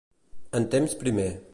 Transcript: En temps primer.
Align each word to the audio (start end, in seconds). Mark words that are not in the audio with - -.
En 0.61 0.65
temps 0.77 0.97
primer. 1.05 1.31